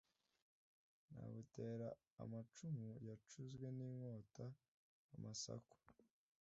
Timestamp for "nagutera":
1.11-1.87